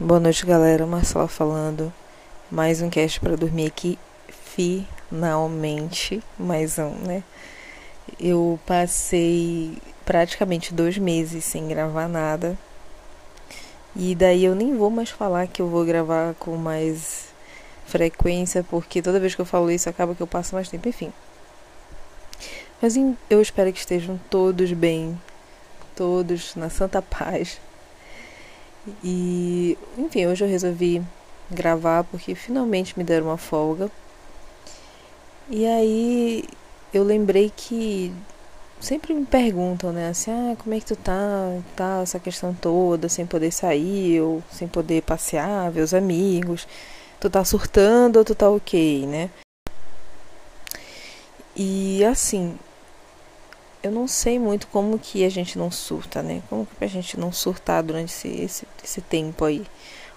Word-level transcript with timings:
Boa 0.00 0.20
noite, 0.20 0.46
galera. 0.46 0.86
Marcela 0.86 1.26
falando. 1.26 1.92
Mais 2.48 2.80
um 2.80 2.88
cast 2.88 3.18
para 3.18 3.36
dormir 3.36 3.66
aqui. 3.66 3.98
Finalmente, 4.28 6.22
mais 6.38 6.78
um, 6.78 6.90
né? 6.90 7.24
Eu 8.20 8.60
passei 8.64 9.76
praticamente 10.04 10.72
dois 10.72 10.96
meses 10.96 11.44
sem 11.44 11.66
gravar 11.66 12.06
nada. 12.06 12.56
E 13.96 14.14
daí 14.14 14.44
eu 14.44 14.54
nem 14.54 14.76
vou 14.76 14.88
mais 14.88 15.10
falar 15.10 15.48
que 15.48 15.60
eu 15.60 15.66
vou 15.68 15.84
gravar 15.84 16.32
com 16.34 16.56
mais 16.56 17.34
frequência, 17.84 18.62
porque 18.62 19.02
toda 19.02 19.18
vez 19.18 19.34
que 19.34 19.40
eu 19.40 19.46
falo 19.46 19.68
isso 19.68 19.88
acaba 19.88 20.14
que 20.14 20.20
eu 20.20 20.28
passo 20.28 20.54
mais 20.54 20.68
tempo, 20.68 20.88
enfim. 20.88 21.12
Mas 22.80 22.94
eu 23.28 23.42
espero 23.42 23.72
que 23.72 23.80
estejam 23.80 24.16
todos 24.30 24.72
bem, 24.72 25.20
todos 25.96 26.54
na 26.54 26.70
santa 26.70 27.02
paz 27.02 27.58
e, 29.02 29.78
enfim, 29.96 30.26
hoje 30.26 30.44
eu 30.44 30.48
resolvi 30.48 31.02
gravar 31.50 32.04
porque 32.04 32.34
finalmente 32.34 32.98
me 32.98 33.04
deram 33.04 33.26
uma 33.26 33.36
folga. 33.36 33.90
E 35.48 35.66
aí 35.66 36.44
eu 36.92 37.02
lembrei 37.02 37.52
que 37.54 38.12
sempre 38.80 39.14
me 39.14 39.24
perguntam, 39.26 39.92
né, 39.92 40.08
assim, 40.08 40.30
ah, 40.30 40.56
como 40.56 40.74
é 40.74 40.80
que 40.80 40.86
tu 40.86 40.96
tá, 40.96 41.58
tá, 41.74 42.00
essa 42.02 42.18
questão 42.18 42.54
toda, 42.54 43.08
sem 43.08 43.26
poder 43.26 43.50
sair, 43.50 44.20
ou 44.20 44.42
sem 44.52 44.68
poder 44.68 45.02
passear, 45.02 45.70
ver 45.70 45.82
os 45.82 45.94
amigos, 45.94 46.66
tu 47.20 47.28
tá 47.28 47.44
surtando 47.44 48.16
ou 48.16 48.24
tu 48.24 48.34
tá 48.34 48.48
ok, 48.48 49.06
né? 49.06 49.30
E 51.56 52.04
assim, 52.04 52.56
eu 53.82 53.90
não 53.90 54.08
sei 54.08 54.38
muito 54.38 54.66
como 54.68 54.98
que 54.98 55.24
a 55.24 55.28
gente 55.28 55.58
não 55.58 55.70
surta, 55.70 56.22
né? 56.22 56.42
Como 56.48 56.66
que 56.66 56.84
a 56.84 56.88
gente 56.88 57.18
não 57.18 57.32
surtar 57.32 57.82
durante 57.82 58.10
esse, 58.10 58.28
esse, 58.28 58.66
esse 58.82 59.00
tempo 59.00 59.44
aí. 59.44 59.64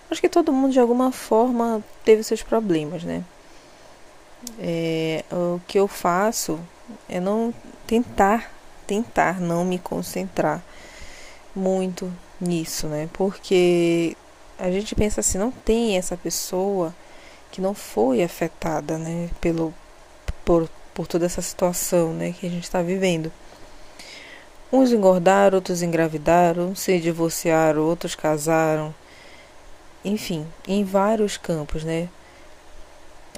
Acho 0.10 0.20
que 0.20 0.30
todo 0.30 0.52
mundo 0.52 0.74
de 0.74 0.80
alguma 0.80 1.12
forma 1.12 1.84
teve 2.04 2.24
seus 2.24 2.42
problemas, 2.42 3.04
né? 3.04 3.24
É, 4.60 5.24
o 5.32 5.62
que 5.68 5.78
eu 5.80 5.88
faço 5.88 6.60
é 7.08 7.20
não 7.20 7.54
tentar, 7.86 8.52
tentar 8.88 9.40
não 9.40 9.64
me 9.64 9.78
concentrar 9.78 10.64
muito 11.56 12.12
nisso, 12.40 12.88
né? 12.88 13.10
Porque 13.14 14.18
a 14.58 14.72
gente 14.72 14.96
pensa 14.96 15.22
assim, 15.22 15.38
não 15.38 15.52
tem 15.52 15.98
essa 15.98 16.18
pessoa 16.18 16.94
que 17.52 17.62
não 17.62 17.74
foi 17.74 18.24
afetada, 18.24 18.98
né? 18.98 19.30
Pelo, 19.40 19.74
por, 20.44 20.70
por 20.94 21.08
toda 21.08 21.26
essa 21.26 21.42
situação, 21.42 22.14
né? 22.14 22.34
Que 22.38 22.48
a 22.48 22.50
gente 22.50 22.64
está 22.64 22.82
vivendo. 22.82 23.32
Uns 24.72 24.94
engordaram, 24.94 25.58
outros 25.58 25.82
engravidaram, 25.82 26.74
se 26.74 26.98
divorciaram, 26.98 27.82
outros 27.82 28.16
casaram. 28.16 28.96
Enfim, 30.04 30.48
em 30.66 30.84
vários 30.84 31.36
campos, 31.36 31.84
né? 31.84 32.08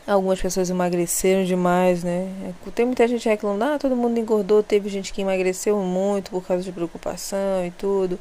Algumas 0.05 0.39
pessoas 0.39 0.69
emagreceram 0.69 1.43
demais, 1.43 2.03
né? 2.03 2.53
Tem 2.75 2.85
muita 2.85 3.07
gente 3.07 3.27
reclamando, 3.27 3.63
ah, 3.63 3.79
todo 3.79 3.95
mundo 3.95 4.19
engordou, 4.19 4.61
teve 4.61 4.89
gente 4.89 5.11
que 5.11 5.21
emagreceu 5.21 5.77
muito 5.79 6.29
por 6.29 6.45
causa 6.45 6.63
de 6.63 6.71
preocupação 6.71 7.65
e 7.65 7.71
tudo. 7.71 8.19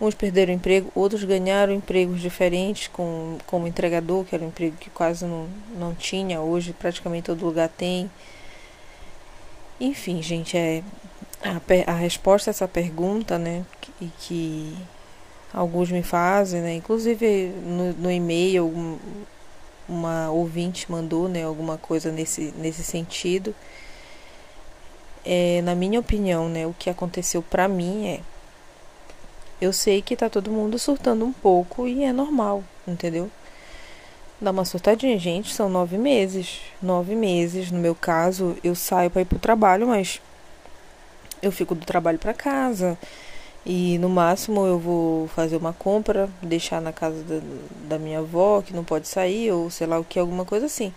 Uns 0.00 0.14
perderam 0.14 0.52
emprego, 0.52 0.90
outros 0.94 1.22
ganharam 1.24 1.72
empregos 1.74 2.20
diferentes, 2.20 2.88
com, 2.88 3.36
como 3.46 3.68
entregador, 3.68 4.24
que 4.24 4.34
era 4.34 4.42
um 4.42 4.48
emprego 4.48 4.76
que 4.76 4.90
quase 4.90 5.24
não, 5.24 5.46
não 5.78 5.94
tinha, 5.94 6.40
hoje 6.40 6.72
praticamente 6.72 7.26
todo 7.26 7.44
lugar 7.44 7.68
tem. 7.68 8.10
Enfim, 9.78 10.22
gente, 10.22 10.56
é 10.56 10.82
a, 11.42 11.90
a 11.92 11.94
resposta 11.94 12.50
a 12.50 12.52
essa 12.52 12.68
pergunta, 12.68 13.38
né, 13.38 13.64
que, 13.80 14.12
que 14.18 14.76
alguns 15.52 15.90
me 15.90 16.02
fazem, 16.02 16.60
né, 16.60 16.74
inclusive 16.74 17.48
no, 17.64 17.92
no 17.94 18.10
e-mail 18.10 18.98
uma 19.88 20.30
ouvinte 20.30 20.90
mandou, 20.90 21.28
né, 21.28 21.44
alguma 21.44 21.76
coisa 21.76 22.12
nesse, 22.12 22.54
nesse 22.56 22.82
sentido. 22.82 23.54
É, 25.24 25.60
na 25.62 25.74
minha 25.74 26.00
opinião, 26.00 26.48
né, 26.48 26.66
o 26.66 26.74
que 26.78 26.88
aconteceu 26.88 27.42
para 27.42 27.68
mim 27.68 28.06
é 28.06 28.20
eu 29.60 29.72
sei 29.74 30.00
que 30.00 30.16
tá 30.16 30.30
todo 30.30 30.50
mundo 30.50 30.78
surtando 30.78 31.24
um 31.24 31.32
pouco 31.32 31.86
e 31.86 32.02
é 32.02 32.12
normal, 32.12 32.64
entendeu? 32.88 33.30
Dá 34.40 34.50
uma 34.52 34.64
surtadinha, 34.64 35.18
gente, 35.18 35.52
são 35.52 35.68
nove 35.68 35.98
meses. 35.98 36.60
Nove 36.80 37.14
meses, 37.14 37.70
no 37.70 37.78
meu 37.78 37.94
caso, 37.94 38.56
eu 38.64 38.74
saio 38.74 39.10
para 39.10 39.20
ir 39.20 39.26
pro 39.26 39.38
trabalho, 39.38 39.86
mas 39.88 40.22
eu 41.42 41.52
fico 41.52 41.74
do 41.74 41.84
trabalho 41.84 42.18
para 42.18 42.34
casa 42.34 42.98
e 43.64 43.98
no 43.98 44.08
máximo 44.08 44.66
eu 44.66 44.78
vou 44.78 45.28
fazer 45.28 45.56
uma 45.56 45.72
compra, 45.72 46.28
deixar 46.42 46.80
na 46.80 46.92
casa 46.92 47.22
da, 47.22 47.40
da, 47.88 47.98
minha 47.98 48.20
avó 48.20 48.62
que 48.62 48.74
não 48.74 48.84
pode 48.84 49.06
sair 49.06 49.52
ou 49.52 49.70
sei 49.70 49.86
lá 49.86 49.98
o 49.98 50.04
que, 50.04 50.18
alguma 50.18 50.44
coisa 50.44 50.66
assim. 50.66 50.92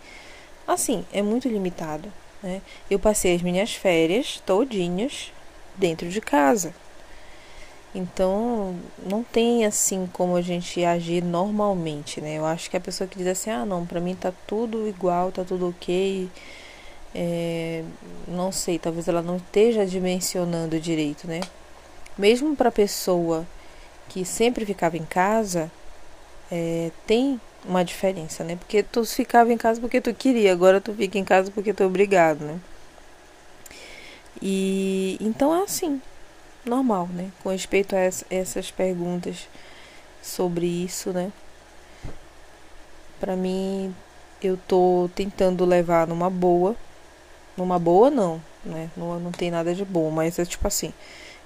Assim, 0.67 1.05
é 1.11 1.21
muito 1.21 1.47
limitado. 1.49 2.11
Né? 2.41 2.61
Eu 2.89 2.99
passei 2.99 3.35
as 3.35 3.41
minhas 3.41 3.73
férias 3.73 4.41
todinhas 4.45 5.31
dentro 5.77 6.09
de 6.09 6.21
casa. 6.21 6.73
Então, 7.95 8.75
não 9.05 9.23
tem 9.23 9.65
assim 9.65 10.09
como 10.11 10.35
a 10.35 10.41
gente 10.41 10.83
agir 10.83 11.23
normalmente, 11.23 12.19
né? 12.19 12.39
Eu 12.39 12.45
acho 12.45 12.69
que 12.69 12.75
a 12.75 12.81
pessoa 12.81 13.07
que 13.07 13.17
diz 13.17 13.27
assim, 13.27 13.51
ah, 13.51 13.65
não, 13.65 13.85
pra 13.85 13.99
mim 13.99 14.15
tá 14.15 14.33
tudo 14.47 14.87
igual, 14.87 15.31
tá 15.31 15.43
tudo 15.43 15.69
ok, 15.69 16.27
é, 17.15 17.83
não 18.27 18.51
sei, 18.51 18.79
talvez 18.79 19.07
ela 19.07 19.21
não 19.21 19.37
esteja 19.37 19.85
dimensionando 19.85 20.79
direito, 20.79 21.27
né? 21.27 21.41
Mesmo 22.17 22.55
para 22.55 22.71
pessoa 22.71 23.45
que 24.09 24.25
sempre 24.25 24.65
ficava 24.65 24.97
em 24.97 25.05
casa, 25.05 25.71
é, 26.51 26.91
tem 27.07 27.39
uma 27.65 27.83
diferença, 27.83 28.43
né? 28.43 28.55
Porque 28.55 28.83
tu 28.83 29.05
ficava 29.05 29.51
em 29.51 29.57
casa 29.57 29.79
porque 29.79 30.01
tu 30.01 30.13
queria, 30.13 30.51
agora 30.51 30.81
tu 30.81 30.93
fica 30.93 31.17
em 31.17 31.23
casa 31.23 31.51
porque 31.51 31.73
tu 31.73 31.83
é 31.83 31.85
obrigado, 31.85 32.41
né? 32.41 32.59
E 34.41 35.17
então 35.21 35.55
é 35.55 35.63
assim, 35.63 36.01
normal, 36.65 37.07
né? 37.07 37.31
Com 37.41 37.49
respeito 37.49 37.95
a 37.95 37.99
essas 38.29 38.71
perguntas 38.71 39.47
sobre 40.21 40.65
isso, 40.65 41.11
né? 41.11 41.31
Para 43.19 43.35
mim, 43.35 43.95
eu 44.41 44.57
tô 44.67 45.09
tentando 45.15 45.65
levar 45.65 46.07
numa 46.07 46.29
boa, 46.29 46.75
numa 47.57 47.77
boa, 47.79 48.09
não, 48.09 48.41
né? 48.63 48.89
Não, 48.95 49.19
não 49.19 49.31
tem 49.31 49.51
nada 49.51 49.73
de 49.73 49.85
bom, 49.85 50.09
mas 50.09 50.39
é 50.39 50.45
tipo 50.45 50.67
assim. 50.67 50.93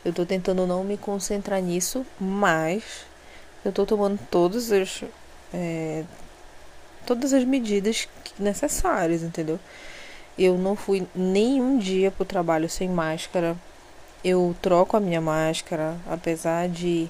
Eu 0.05 0.13
tô 0.13 0.25
tentando 0.25 0.65
não 0.65 0.83
me 0.83 0.97
concentrar 0.97 1.61
nisso, 1.61 2.05
mas 2.19 3.05
eu 3.65 3.71
tô 3.71 3.85
tomando 3.85 4.19
todas 4.29 4.71
as. 4.71 5.03
É, 5.53 6.03
todas 7.05 7.33
as 7.33 7.43
medidas 7.43 8.07
necessárias, 8.37 9.23
entendeu? 9.23 9.59
Eu 10.37 10.57
não 10.57 10.75
fui 10.75 11.07
nenhum 11.15 11.77
dia 11.77 12.11
pro 12.11 12.25
trabalho 12.25 12.69
sem 12.69 12.89
máscara. 12.89 13.57
Eu 14.23 14.55
troco 14.61 14.95
a 14.95 14.99
minha 14.99 15.21
máscara, 15.21 15.97
apesar 16.07 16.69
de 16.69 17.09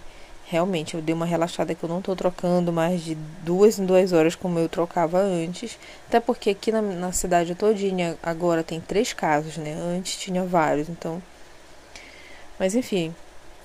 realmente 0.49 0.95
eu 0.95 1.01
dei 1.01 1.13
uma 1.13 1.25
relaxada 1.25 1.75
que 1.75 1.83
eu 1.83 1.89
não 1.89 1.99
estou 1.99 2.15
trocando 2.15 2.71
mais 2.71 3.01
de 3.01 3.15
duas 3.43 3.77
em 3.77 3.85
duas 3.85 4.13
horas 4.13 4.33
como 4.33 4.57
eu 4.57 4.69
trocava 4.69 5.19
antes. 5.19 5.77
Até 6.07 6.19
porque 6.21 6.51
aqui 6.51 6.71
na, 6.71 6.81
na 6.81 7.11
cidade 7.11 7.53
todinha 7.53 8.17
agora 8.23 8.63
tem 8.63 8.79
três 8.79 9.11
casos, 9.11 9.57
né? 9.57 9.73
Antes 9.73 10.15
tinha 10.17 10.45
vários, 10.45 10.87
então. 10.87 11.21
Mas 12.57 12.75
enfim, 12.75 13.13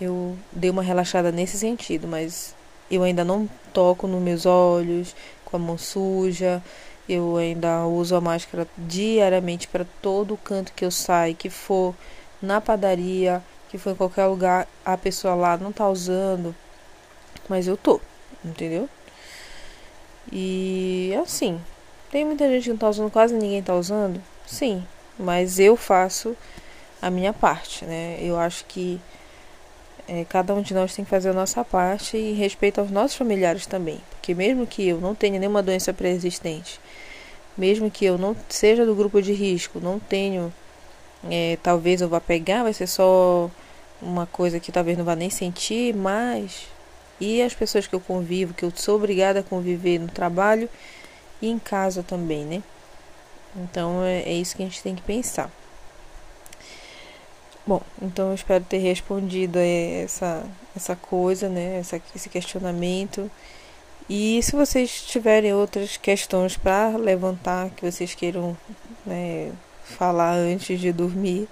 eu 0.01 0.37
dei 0.51 0.71
uma 0.71 0.83
relaxada 0.83 1.31
nesse 1.31 1.57
sentido, 1.57 2.09
mas 2.09 2.55
eu 2.91 3.05
ainda 3.05 3.25
não 3.25 3.49
toco 3.73 4.09
nos 4.09 4.21
meus 4.21 4.45
olhos 4.45 5.15
com 5.45 5.57
a 5.57 5.61
mão 5.61 5.79
suja. 5.79 6.63
Eu 7.09 7.37
ainda 7.37 7.87
uso 7.87 8.17
a 8.17 8.21
máscara 8.21 8.67
diariamente 8.77 9.69
para 9.69 9.87
todo 10.01 10.37
canto 10.37 10.73
que 10.73 10.85
eu 10.85 10.91
saio, 10.91 11.37
que 11.37 11.51
for 11.51 11.95
na 12.41 12.61
padaria, 12.61 13.43
que 13.71 13.79
for 13.79 13.91
em 13.91 13.97
qualquer 13.97 14.27
lugar, 14.27 14.67
a 14.85 14.97
pessoa 14.97 15.35
lá 15.35 15.57
não 15.57 15.73
tá 15.73 15.89
usando 15.89 16.55
mas 17.49 17.67
eu 17.67 17.77
tô, 17.77 18.01
entendeu? 18.45 18.89
E 20.31 21.13
assim, 21.23 21.61
tem 22.11 22.25
muita 22.25 22.49
gente 22.49 22.65
que 22.65 22.71
não 22.71 22.77
tá 22.77 22.89
usando, 22.89 23.11
quase 23.11 23.35
ninguém 23.35 23.63
tá 23.63 23.75
usando, 23.75 24.21
sim, 24.47 24.85
mas 25.19 25.59
eu 25.59 25.77
faço 25.77 26.37
a 27.01 27.11
minha 27.11 27.33
parte, 27.33 27.85
né? 27.85 28.19
Eu 28.21 28.39
acho 28.39 28.65
que 28.67 29.01
é, 30.09 30.25
cada 30.25 30.55
um 30.55 30.63
de 30.63 30.75
nós 30.75 30.95
tem 30.95 31.05
que 31.05 31.11
fazer 31.11 31.31
a 31.31 31.33
nossa 31.33 31.65
parte 31.65 32.17
e 32.17 32.33
respeito 32.33 32.81
aos 32.81 32.91
nossos 32.91 33.17
familiares 33.17 33.67
também, 33.67 34.01
porque 34.11 34.35
mesmo 34.35 34.67
que 34.67 34.89
eu 34.89 35.01
não 35.01 35.15
tenha 35.15 35.39
nenhuma 35.39 35.63
doença 35.63 35.93
pré-existente, 35.93 36.81
mesmo 37.57 37.91
que 37.91 38.05
eu 38.05 38.19
não 38.19 38.37
seja 38.49 38.87
do 38.87 38.95
grupo 38.95 39.21
de 39.21 39.33
risco, 39.33 39.81
não 39.81 39.99
tenho, 39.99 40.53
é, 41.31 41.59
talvez 41.63 42.01
eu 42.01 42.09
vá 42.09 42.21
pegar, 42.21 42.63
vai 42.63 42.73
ser 42.73 42.87
só 42.87 43.51
uma 44.01 44.27
coisa 44.27 44.59
que 44.59 44.73
talvez 44.73 44.99
não 44.99 45.05
vá 45.05 45.15
nem 45.15 45.31
sentir, 45.31 45.95
mas 45.95 46.67
e 47.23 47.41
as 47.41 47.55
pessoas 47.55 47.87
que 47.87 47.95
eu 47.95 48.01
convivo, 48.01 48.53
que 48.53 48.65
eu 48.65 48.73
sou 48.75 48.97
obrigada 48.97 49.39
a 49.39 49.43
conviver 49.45 50.01
no 50.01 50.09
trabalho 50.09 50.69
e 51.41 51.49
em 51.49 51.57
casa 51.57 52.03
também, 52.03 52.45
né? 52.45 52.63
Então 53.55 54.03
é, 54.03 54.23
é 54.23 54.33
isso 54.33 54.57
que 54.57 54.63
a 54.65 54.67
gente 54.67 54.83
tem 54.83 54.97
que 54.97 55.03
pensar. 55.03 55.49
Bom, 57.65 57.81
então 58.03 58.31
eu 58.31 58.35
espero 58.35 58.65
ter 58.65 58.79
respondido 58.79 59.57
essa, 59.57 60.45
essa 60.75 60.97
coisa, 60.97 61.49
né? 61.49 61.79
Essa, 61.79 62.03
esse 62.15 62.29
questionamento. 62.29 63.31
E 64.11 64.43
se 64.43 64.57
vocês 64.57 65.03
tiverem 65.03 65.55
outras 65.55 65.97
questões 65.97 66.57
para 66.57 66.97
levantar 66.97 67.71
que 67.71 67.89
vocês 67.89 68.17
queiram 68.17 68.57
né, 69.07 69.53
falar 69.85 70.33
antes 70.33 70.81
de 70.81 70.93
dormir, 70.93 71.49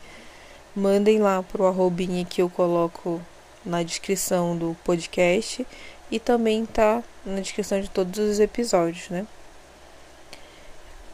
mandem 0.75 1.21
lá 1.21 1.45
pro 1.45 1.65
arrobinha 1.65 2.25
que 2.25 2.43
eu 2.43 2.51
coloco 2.51 3.21
na 3.65 3.83
descrição 3.83 4.57
do 4.57 4.77
podcast 4.85 5.67
e 6.11 6.19
também 6.19 6.67
tá 6.67 7.03
na 7.25 7.41
descrição 7.41 7.81
de 7.81 7.89
todos 7.89 8.19
os 8.19 8.41
episódios, 8.41 9.09
né? 9.11 9.27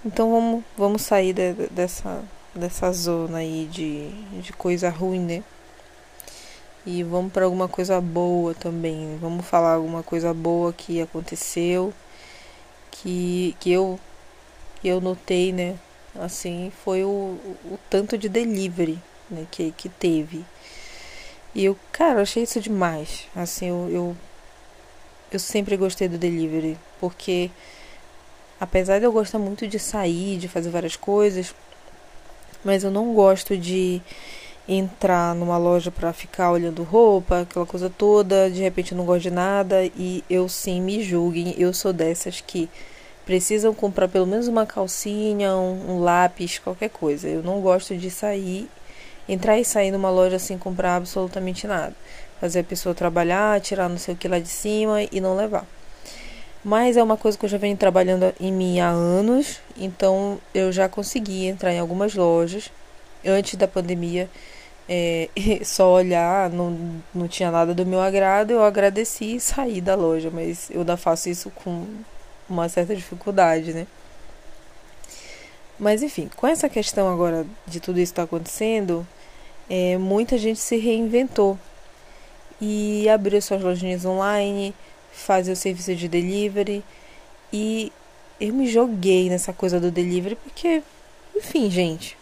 Então 0.04 0.31
vamos, 0.31 0.64
vamos 0.76 1.02
sair 1.02 1.32
de, 1.32 1.52
dessa, 1.70 2.22
dessa 2.54 2.93
zona 2.93 3.38
aí 3.38 3.69
de, 3.70 4.08
de 4.40 4.52
coisa 4.52 4.88
ruim, 4.88 5.20
né? 5.20 5.44
E 6.87 7.02
vamos 7.02 7.32
para 7.32 7.44
alguma 7.44 7.66
coisa 7.66 8.00
boa 8.00 8.54
também. 8.54 9.19
Vamos 9.20 9.44
falar 9.44 9.75
alguma 9.75 10.04
coisa 10.04 10.32
boa 10.32 10.72
que 10.72 11.02
aconteceu, 11.02 11.93
que, 12.93 13.56
que 13.58 13.72
eu, 13.72 13.98
que 14.81 14.87
eu 14.87 15.00
notei, 15.00 15.52
né? 15.52 15.76
Assim, 16.14 16.72
foi 16.84 17.02
o, 17.04 17.38
o 17.64 17.78
tanto 17.90 18.16
de 18.16 18.28
delivery 18.28 18.98
né, 19.28 19.46
que, 19.50 19.72
que 19.72 19.88
teve. 19.88 20.44
E 21.56 21.64
eu, 21.64 21.76
cara, 21.91 22.20
achei 22.20 22.43
isso 22.43 22.61
demais. 22.61 23.26
Assim, 23.35 23.69
eu, 23.69 23.88
eu, 23.91 24.17
eu 25.32 25.38
sempre 25.38 25.75
gostei 25.75 26.06
do 26.06 26.19
delivery, 26.19 26.76
porque 27.00 27.50
apesar 28.61 28.99
de 28.99 29.06
eu 29.06 29.12
gostar 29.12 29.38
muito 29.38 29.67
de 29.67 29.79
sair, 29.79 30.37
de 30.37 30.49
fazer 30.49 30.69
várias 30.69 30.97
coisas, 30.97 31.55
mas 32.62 32.85
eu 32.85 32.91
não 32.91 33.14
gosto 33.14 33.56
de 33.56 34.03
entrar 34.69 35.35
numa 35.35 35.56
loja 35.56 35.91
para 35.91 36.12
ficar 36.12 36.53
olhando 36.53 36.82
roupa, 36.82 37.41
aquela 37.41 37.64
coisa 37.64 37.88
toda, 37.88 38.50
de 38.50 38.61
repente 38.61 38.93
eu 38.93 38.99
não 38.99 39.06
gosto 39.06 39.23
de 39.23 39.31
nada 39.31 39.82
e 39.97 40.23
eu 40.29 40.50
sim 40.50 40.82
me 40.82 41.03
julguem, 41.03 41.55
eu 41.56 41.73
sou 41.73 41.91
dessas 41.91 42.43
que 42.43 42.69
precisam 43.25 43.73
comprar 43.73 44.08
pelo 44.08 44.26
menos 44.26 44.47
uma 44.47 44.67
calcinha, 44.67 45.56
um, 45.56 45.93
um 45.93 46.00
lápis, 46.00 46.58
qualquer 46.58 46.91
coisa. 46.91 47.26
Eu 47.26 47.43
não 47.43 47.62
gosto 47.62 47.97
de 47.97 48.11
sair, 48.11 48.69
entrar 49.28 49.58
e 49.58 49.64
sair 49.64 49.90
numa 49.90 50.11
loja 50.11 50.38
sem 50.38 50.56
comprar 50.58 50.96
absolutamente 50.96 51.67
nada. 51.67 51.94
Fazer 52.40 52.61
a 52.61 52.64
pessoa 52.64 52.94
trabalhar, 52.94 53.61
tirar 53.61 53.88
não 53.88 53.99
sei 53.99 54.14
o 54.14 54.17
que 54.17 54.28
lá 54.28 54.38
de 54.38 54.49
cima 54.49 55.02
e 55.02 55.20
não 55.20 55.37
levar. 55.37 55.67
Mas 56.64 56.96
é 56.96 57.02
uma 57.02 57.17
coisa 57.17 57.38
que 57.38 57.44
eu 57.44 57.49
já 57.49 57.58
venho 57.58 57.76
trabalhando 57.76 58.34
em 58.40 58.52
mim 58.52 58.81
há 58.81 58.88
anos, 58.88 59.61
então 59.76 60.38
eu 60.52 60.73
já 60.73 60.88
consegui 60.88 61.46
entrar 61.46 61.73
em 61.73 61.78
algumas 61.78 62.14
lojas 62.14 62.73
antes 63.25 63.55
da 63.55 63.69
pandemia. 63.69 64.28
É, 64.88 65.29
só 65.64 65.93
olhar, 65.93 66.50
não, 66.50 67.00
não 67.14 67.29
tinha 67.29 67.50
nada 67.50 67.75
do 67.75 67.87
meu 67.87 68.00
agrado, 68.00 68.50
eu 68.52 68.64
agradeci 68.64 69.37
e 69.37 69.40
saí 69.40 69.81
da 69.81 69.94
loja, 69.94 70.31
mas 70.32 70.70
eu 70.70 70.81
ainda 70.81 70.96
faço 70.96 71.29
isso 71.29 71.50
com 71.50 71.87
uma 72.49 72.69
certa 72.69 72.94
dificuldade, 72.94 73.72
né? 73.72 73.87
Mas 75.78 76.02
enfim, 76.02 76.31
com 76.37 76.46
essa 76.46 76.69
questão 76.69 77.12
agora 77.12 77.46
de 77.67 77.81
tudo 77.81 78.00
isso 78.00 78.12
está 78.12 78.23
acontecendo, 78.23 79.06
é, 79.69 79.99
muita 79.99 80.38
gente 80.38 80.58
se 80.58 80.76
reinventou 80.76 81.58
e 82.61 83.08
abriu 83.08 83.40
suas 83.43 83.62
lojinhas 83.62 84.05
online, 84.05 84.75
fazer 85.12 85.52
o 85.52 85.56
serviço 85.56 85.94
de 85.94 86.08
delivery. 86.08 86.82
E 87.52 87.93
eu 88.40 88.52
me 88.55 88.69
joguei 88.69 89.28
nessa 89.28 89.52
coisa 89.52 89.81
do 89.81 89.90
delivery 89.90 90.37
porque, 90.37 90.82
enfim, 91.34 91.70
gente. 91.70 92.17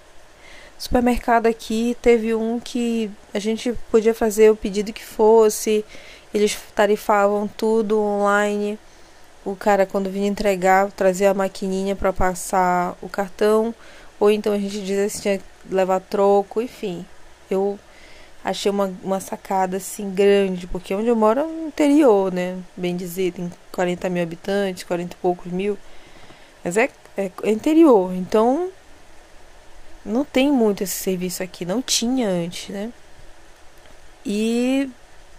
Supermercado 0.76 1.46
aqui 1.46 1.96
teve 2.02 2.34
um 2.34 2.58
que 2.58 3.10
a 3.32 3.38
gente 3.38 3.72
podia 3.90 4.12
fazer 4.12 4.50
o 4.50 4.56
pedido 4.56 4.92
que 4.92 5.04
fosse, 5.04 5.84
eles 6.32 6.58
tarifavam 6.74 7.46
tudo 7.46 8.00
online. 8.00 8.78
O 9.44 9.54
cara, 9.54 9.84
quando 9.84 10.10
vinha 10.10 10.26
entregar, 10.26 10.90
trazia 10.92 11.30
a 11.30 11.34
maquininha 11.34 11.94
para 11.94 12.12
passar 12.12 12.96
o 13.02 13.08
cartão, 13.08 13.74
ou 14.18 14.30
então 14.30 14.52
a 14.52 14.58
gente 14.58 14.80
dizia 14.80 15.08
se 15.08 15.20
tinha 15.20 15.38
que 15.38 15.44
levar 15.70 16.00
troco, 16.00 16.62
enfim. 16.62 17.04
Eu 17.50 17.78
achei 18.42 18.70
uma, 18.70 18.92
uma 19.02 19.20
sacada 19.20 19.76
assim 19.76 20.10
grande, 20.10 20.66
porque 20.66 20.94
onde 20.94 21.08
eu 21.08 21.16
moro 21.16 21.40
é 21.40 21.44
no 21.44 21.66
interior, 21.68 22.32
né? 22.32 22.58
Bem 22.76 22.96
dizer, 22.96 23.32
tem 23.32 23.50
40 23.72 24.08
mil 24.08 24.22
habitantes, 24.22 24.84
40 24.84 25.14
e 25.14 25.18
poucos 25.18 25.52
mil. 25.52 25.78
Mas 26.64 26.76
é, 26.76 26.88
é, 27.16 27.30
é 27.42 27.50
interior, 27.50 28.14
então 28.14 28.70
não 30.04 30.24
tem 30.24 30.50
muito 30.52 30.82
esse 30.82 30.94
serviço 30.94 31.42
aqui, 31.42 31.64
não 31.64 31.82
tinha 31.82 32.28
antes, 32.28 32.68
né? 32.68 32.92
E 34.24 34.90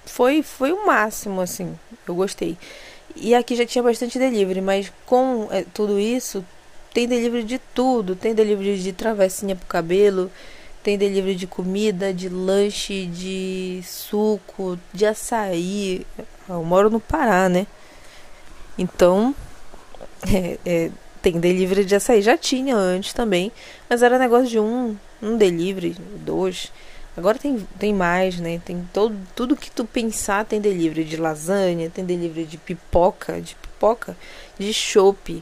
foi, 0.05 0.43
foi 0.43 0.71
o 0.71 0.85
máximo, 0.85 1.41
assim, 1.41 1.77
eu 2.07 2.15
gostei. 2.15 2.57
E 3.15 3.33
aqui 3.33 3.55
já 3.55 3.65
tinha 3.65 3.83
bastante 3.83 4.19
delivery, 4.19 4.61
mas 4.61 4.91
com 5.05 5.47
é, 5.49 5.63
tudo 5.73 5.99
isso, 5.99 6.43
tem 6.93 7.07
delivery 7.07 7.43
de 7.43 7.59
tudo. 7.73 8.15
Tem 8.15 8.33
delivery 8.33 8.77
de 8.77 8.93
travessinha 8.93 9.55
pro 9.55 9.65
cabelo, 9.65 10.31
tem 10.83 10.97
delivery 10.97 11.35
de 11.35 11.47
comida, 11.47 12.13
de 12.13 12.29
lanche, 12.29 13.05
de 13.07 13.81
suco, 13.83 14.77
de 14.93 15.05
açaí. 15.05 16.05
Eu 16.47 16.63
moro 16.63 16.89
no 16.89 16.99
Pará, 16.99 17.49
né? 17.49 17.65
Então, 18.77 19.33
é, 20.31 20.57
é, 20.65 20.91
tem 21.21 21.39
delivery 21.39 21.85
de 21.85 21.95
açaí. 21.95 22.21
Já 22.21 22.37
tinha 22.37 22.75
antes 22.75 23.13
também, 23.13 23.51
mas 23.89 24.03
era 24.03 24.19
negócio 24.19 24.47
de 24.47 24.59
um, 24.59 24.95
um 25.21 25.37
delivery, 25.37 25.95
dois. 26.17 26.71
Agora 27.17 27.37
tem, 27.39 27.65
tem 27.79 27.93
mais, 27.93 28.39
né? 28.39 28.61
Tem 28.65 28.87
todo, 28.93 29.15
tudo 29.35 29.55
que 29.55 29.71
tu 29.71 29.85
pensar 29.85 30.45
tem 30.45 30.59
delivery 30.59 31.05
de 31.05 31.17
lasanha, 31.17 31.89
tem 31.89 32.03
delivery 32.05 32.45
de 32.45 32.57
pipoca, 32.57 33.41
de 33.41 33.55
pipoca, 33.55 34.17
de 34.59 34.73
chopp, 34.73 35.41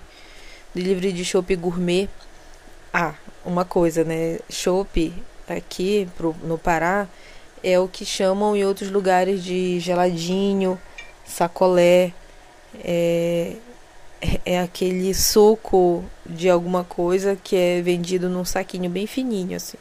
delivery 0.74 1.12
de 1.12 1.25
chopp 1.25 1.56
gourmet. 1.56 2.08
Ah, 2.94 3.16
uma 3.44 3.66
coisa, 3.66 4.04
né? 4.04 4.40
Chopp 4.50 5.14
aqui 5.48 6.08
pro, 6.16 6.36
no 6.44 6.58
Pará 6.58 7.08
é 7.64 7.80
o 7.80 7.88
que 7.88 8.06
chamam 8.06 8.56
em 8.56 8.66
outros 8.66 8.92
lugares 8.92 9.44
de 9.44 9.80
geladinho, 9.80 10.80
sacolé, 11.26 12.14
é, 12.84 13.56
é 14.46 14.60
aquele 14.60 15.14
suco 15.14 16.04
de 16.26 16.50
alguma 16.50 16.84
coisa 16.84 17.36
que 17.36 17.56
é 17.56 17.81
vendido 17.81 18.30
num 18.30 18.46
saquinho 18.46 18.90
bem 18.90 19.08
fininho 19.08 19.56
assim. 19.56 19.78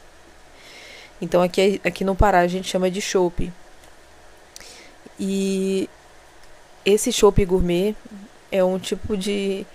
Então 1.23 1.41
aqui, 1.41 1.79
aqui 1.85 2.03
no 2.03 2.15
Pará 2.15 2.39
a 2.39 2.47
gente 2.47 2.67
chama 2.67 2.91
de 2.91 2.99
chopp. 2.99 3.49
E 5.17 5.89
esse 6.85 7.13
chopp 7.13 7.45
gourmet 7.45 7.95
é 8.51 8.61
um 8.61 8.77
tipo 8.77 9.15
de 9.15 9.65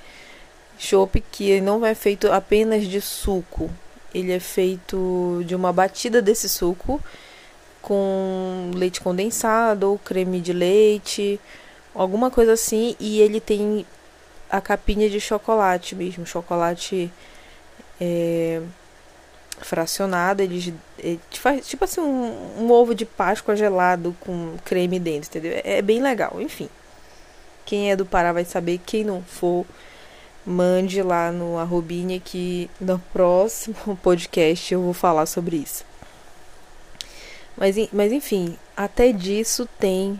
chopp 0.79 1.25
que 1.33 1.59
não 1.63 1.87
é 1.87 1.95
feito 1.95 2.31
apenas 2.31 2.87
de 2.87 3.01
suco, 3.01 3.71
ele 4.15 4.31
é 4.31 4.39
feito 4.39 5.43
de 5.47 5.55
uma 5.55 5.73
batida 5.73 6.21
desse 6.21 6.51
suco 6.51 7.03
com 7.81 8.71
leite 8.75 9.01
condensado 9.01 9.91
ou 9.91 9.99
creme 9.99 10.41
de 10.43 10.53
leite, 10.53 11.41
alguma 11.95 12.31
coisa 12.31 12.53
assim, 12.53 12.95
e 13.01 13.21
ele 13.21 13.41
tem 13.41 13.87
a 14.51 14.61
capinha 14.61 15.09
de 15.09 15.19
chocolate 15.19 15.95
mesmo, 15.95 16.27
chocolate 16.27 17.11
é, 17.99 18.61
fracionado, 19.65 20.43
ele, 20.43 20.75
ele 20.99 21.21
faz 21.33 21.67
tipo 21.67 21.85
assim 21.85 22.01
um, 22.01 22.63
um, 22.63 22.71
ovo 22.71 22.95
de 22.95 23.05
Páscoa 23.05 23.57
gelado 23.57 24.17
com 24.21 24.57
creme 24.65 24.99
dentro, 24.99 25.29
entendeu? 25.29 25.61
É, 25.65 25.79
é 25.79 25.83
bem 25.83 26.01
legal, 26.01 26.41
enfim. 26.41 26.69
Quem 27.65 27.91
é 27.91 27.97
do 27.97 28.07
Pará 28.07 28.33
vai 28.33 28.45
saber, 28.45 28.81
quem 28.85 29.05
não 29.05 29.23
for 29.23 29.67
mande 30.45 31.03
lá 31.03 31.31
no 31.31 31.59
arrobinha 31.59 32.19
que 32.19 32.71
no 32.81 32.99
próximo 33.13 33.97
podcast 34.03 34.73
eu 34.73 34.83
vou 34.83 34.95
falar 34.95 35.27
sobre 35.27 35.57
isso. 35.57 35.85
Mas, 37.57 37.77
mas 37.93 38.13
enfim, 38.13 38.57
até 38.77 39.13
disso 39.13 39.69
tem 39.79 40.19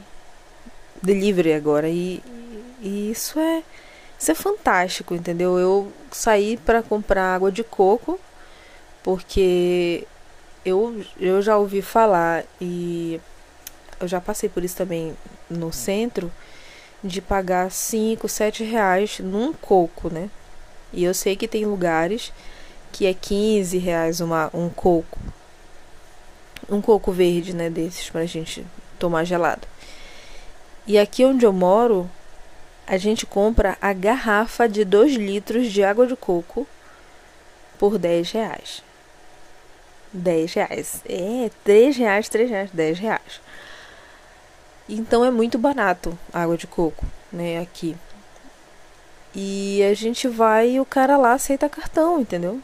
delivery 1.03 1.55
agora 1.55 1.89
e, 1.89 2.23
e 2.83 3.11
isso 3.11 3.39
é 3.39 3.63
isso 4.19 4.33
é 4.33 4.35
fantástico, 4.35 5.15
entendeu? 5.15 5.57
Eu 5.59 5.93
saí 6.11 6.57
para 6.57 6.83
comprar 6.83 7.37
água 7.37 7.53
de 7.53 7.63
coco 7.63 8.19
porque 9.03 10.07
eu, 10.65 11.05
eu 11.19 11.41
já 11.43 11.57
ouvi 11.57 11.83
falar 11.83 12.45
e 12.61 13.21
eu 14.01 14.07
já 14.07 14.21
passei 14.21 14.49
por 14.49 14.65
isso 14.65 14.77
também 14.77 15.17
no 15.49 15.73
centro 15.73 16.31
de 17.03 17.21
pagar 17.21 17.71
5, 17.71 18.29
7 18.29 18.65
reais 18.65 19.19
num 19.21 19.53
coco, 19.53 20.09
né? 20.13 20.29
E 20.93 21.05
eu 21.05 21.15
sei 21.15 21.37
que 21.37 21.47
tem 21.47 21.65
lugares 21.65 22.33
que 22.93 23.07
é 23.07 23.15
15 23.15 23.79
reais 23.79 24.21
uma, 24.21 24.51
um 24.53 24.69
coco. 24.69 25.19
Um 26.69 26.81
coco 26.81 27.13
verde, 27.13 27.55
né? 27.55 27.71
Desses 27.71 28.11
pra 28.11 28.27
gente 28.27 28.67
tomar 28.99 29.25
gelado. 29.25 29.67
E 30.87 30.99
aqui 30.99 31.25
onde 31.25 31.45
eu 31.45 31.53
moro, 31.53 32.11
a 32.87 32.97
gente 32.97 33.27
compra 33.27 33.77
a 33.81 33.93
garrafa 33.93 34.69
de 34.69 34.85
2 34.85 35.15
litros 35.15 35.71
de 35.71 35.85
água 35.85 36.07
de 36.07 36.17
coco 36.17 36.67
por 37.79 37.99
10 37.99 38.33
reais. 38.33 38.88
10 40.19 40.55
reais. 40.55 41.03
É, 41.09 41.51
3 41.65 41.97
reais, 41.97 42.29
3 42.29 42.51
reais, 42.51 42.71
10 42.73 42.99
reais. 42.99 43.41
Então 44.89 45.25
é 45.25 45.31
muito 45.31 45.59
barato 45.59 46.19
a 46.33 46.43
água 46.43 46.57
de 46.57 46.67
coco, 46.67 47.05
né, 47.33 47.61
aqui. 47.61 47.97
E 49.35 49.83
a 49.83 49.95
gente 49.95 50.27
vai 50.27 50.71
e 50.73 50.81
o 50.81 50.85
cara 50.85 51.17
lá 51.17 51.33
aceita 51.35 51.69
cartão, 51.69 52.21
entendeu? 52.21 52.61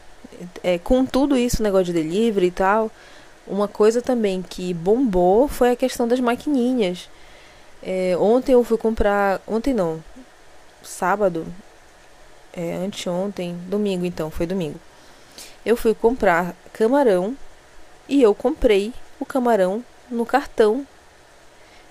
É, 0.63 0.77
com 0.79 1.05
tudo 1.05 1.37
isso, 1.37 1.63
negócio 1.63 1.85
de 1.85 1.93
delivery 1.93 2.47
e 2.47 2.51
tal, 2.51 2.91
uma 3.47 3.67
coisa 3.67 4.01
também 4.01 4.41
que 4.41 4.73
bombou 4.73 5.47
foi 5.47 5.71
a 5.71 5.75
questão 5.75 6.07
das 6.07 6.19
maquininhas. 6.19 7.09
É, 7.83 8.17
ontem 8.17 8.53
eu 8.53 8.63
fui 8.63 8.77
comprar. 8.77 9.39
Ontem 9.47 9.73
não. 9.73 10.03
Sábado. 10.81 11.45
É, 12.51 12.75
anteontem. 12.75 13.55
Domingo 13.67 14.05
então, 14.05 14.31
foi 14.31 14.47
domingo. 14.47 14.79
Eu 15.63 15.77
fui 15.77 15.93
comprar 15.93 16.55
camarão 16.73 17.37
e 18.07 18.21
eu 18.21 18.33
comprei 18.33 18.93
o 19.19 19.25
camarão 19.25 19.83
no 20.09 20.25
cartão 20.25 20.85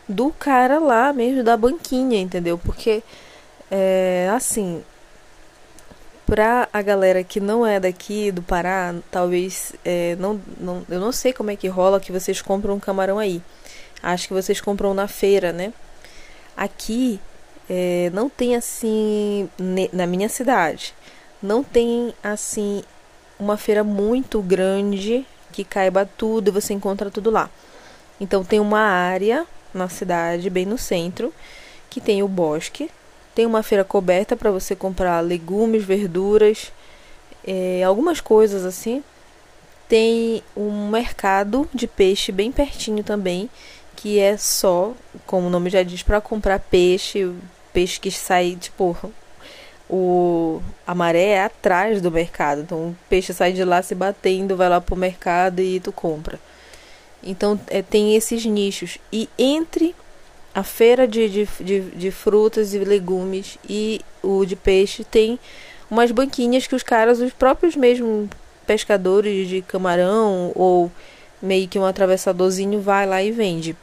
do 0.08 0.30
cara 0.30 0.78
lá 0.78 1.12
mesmo, 1.12 1.42
da 1.42 1.56
banquinha, 1.56 2.20
entendeu? 2.20 2.58
Porque, 2.58 3.02
é, 3.70 4.30
assim, 4.34 4.82
pra 6.26 6.68
a 6.72 6.82
galera 6.82 7.24
que 7.24 7.40
não 7.40 7.66
é 7.66 7.80
daqui 7.80 8.30
do 8.30 8.42
Pará, 8.42 8.94
talvez, 9.10 9.74
é, 9.84 10.16
não, 10.16 10.40
não, 10.58 10.84
eu 10.88 11.00
não 11.00 11.12
sei 11.12 11.32
como 11.32 11.50
é 11.50 11.56
que 11.56 11.68
rola 11.68 12.00
que 12.00 12.12
vocês 12.12 12.42
compram 12.42 12.74
um 12.74 12.80
camarão 12.80 13.18
aí. 13.18 13.42
Acho 14.02 14.28
que 14.28 14.34
vocês 14.34 14.60
compram 14.60 14.92
na 14.92 15.08
feira, 15.08 15.52
né? 15.52 15.72
Aqui, 16.56 17.18
é, 17.68 18.10
não 18.12 18.28
tem 18.28 18.54
assim, 18.54 19.48
na 19.92 20.06
minha 20.06 20.28
cidade, 20.28 20.94
não 21.42 21.64
tem 21.64 22.14
assim, 22.22 22.82
uma 23.38 23.56
feira 23.56 23.82
muito 23.82 24.40
grande 24.42 25.26
que 25.54 25.62
caiba 25.62 26.04
tudo 26.04 26.48
e 26.48 26.50
você 26.50 26.74
encontra 26.74 27.10
tudo 27.10 27.30
lá. 27.30 27.48
Então 28.20 28.44
tem 28.44 28.58
uma 28.58 28.80
área 28.80 29.46
na 29.72 29.88
cidade, 29.88 30.50
bem 30.50 30.66
no 30.66 30.76
centro, 30.76 31.32
que 31.88 32.00
tem 32.00 32.22
o 32.22 32.28
bosque. 32.28 32.90
Tem 33.34 33.46
uma 33.46 33.62
feira 33.62 33.84
coberta 33.84 34.36
para 34.36 34.50
você 34.50 34.74
comprar 34.74 35.20
legumes, 35.20 35.84
verduras, 35.84 36.72
é, 37.46 37.82
algumas 37.84 38.20
coisas 38.20 38.64
assim. 38.64 39.02
Tem 39.88 40.42
um 40.56 40.88
mercado 40.88 41.68
de 41.72 41.86
peixe 41.86 42.32
bem 42.32 42.50
pertinho 42.50 43.04
também, 43.04 43.48
que 43.94 44.18
é 44.18 44.36
só, 44.36 44.92
como 45.24 45.46
o 45.46 45.50
nome 45.50 45.70
já 45.70 45.82
diz, 45.84 46.02
para 46.02 46.20
comprar 46.20 46.58
peixe, 46.58 47.32
peixe 47.72 48.00
que 48.00 48.10
sai, 48.10 48.56
tipo, 48.60 48.96
o 49.88 50.62
a 50.86 50.94
maré 50.94 51.30
é 51.30 51.44
atrás 51.44 52.00
do 52.00 52.10
mercado. 52.10 52.62
Então 52.62 52.78
o 52.78 52.96
peixe 53.08 53.32
sai 53.32 53.52
de 53.52 53.64
lá 53.64 53.82
se 53.82 53.94
batendo, 53.94 54.56
vai 54.56 54.68
lá 54.68 54.80
pro 54.80 54.96
mercado 54.96 55.60
e 55.60 55.80
tu 55.80 55.92
compra. 55.92 56.38
Então 57.22 57.58
é, 57.68 57.82
tem 57.82 58.14
esses 58.16 58.44
nichos. 58.44 58.98
E 59.12 59.28
entre 59.38 59.94
a 60.54 60.62
feira 60.62 61.06
de, 61.06 61.28
de, 61.28 61.48
de, 61.60 61.80
de, 61.80 62.10
frutas 62.10 62.74
e 62.74 62.78
legumes 62.78 63.58
e 63.68 64.00
o 64.22 64.44
de 64.44 64.54
peixe 64.54 65.02
tem 65.02 65.38
umas 65.90 66.12
banquinhas 66.12 66.66
que 66.66 66.76
os 66.76 66.82
caras, 66.82 67.18
os 67.18 67.32
próprios 67.32 67.74
mesmo 67.74 68.28
pescadores 68.66 69.48
de 69.48 69.62
camarão 69.62 70.52
ou 70.54 70.90
meio 71.42 71.68
que 71.68 71.78
um 71.78 71.84
atravessadorzinho 71.84 72.80
vai 72.80 73.06
lá 73.06 73.22
e 73.22 73.32
vende. 73.32 73.76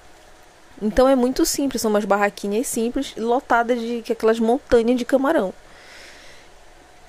Então 0.82 1.08
é 1.08 1.16
muito 1.16 1.46
simples, 1.46 1.82
são 1.82 1.92
umas 1.92 2.06
barraquinhas 2.06 2.66
simples 2.68 3.14
lotadas 3.16 3.80
de 3.80 4.04
aquelas 4.10 4.40
montanhas 4.40 4.98
de 4.98 5.06
camarão. 5.06 5.54